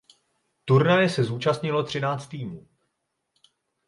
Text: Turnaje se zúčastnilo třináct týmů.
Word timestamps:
Turnaje 0.65 1.09
se 1.09 1.23
zúčastnilo 1.23 1.83
třináct 1.83 2.27
týmů. 2.27 2.67